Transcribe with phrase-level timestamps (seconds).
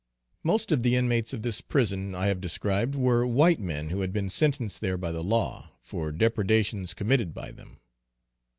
[0.41, 4.11] _Most of the inmates of this prison I have described, were white men who had
[4.11, 7.77] been sentenced there by the law, for depredations committed by them.